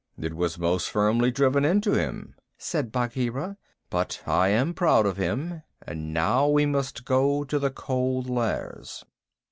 "It 0.17 0.33
was 0.33 0.57
most 0.57 0.89
firmly 0.89 1.29
driven 1.29 1.63
into 1.63 1.91
him," 1.93 2.33
said 2.57 2.91
Bagheera. 2.91 3.57
"But 3.91 4.23
I 4.25 4.47
am 4.47 4.73
proud 4.73 5.05
of 5.05 5.17
him, 5.17 5.61
and 5.79 6.11
now 6.11 6.47
we 6.47 6.65
must 6.65 7.05
go 7.05 7.43
to 7.43 7.59
the 7.59 7.69
Cold 7.69 8.27
Lairs." 8.27 9.05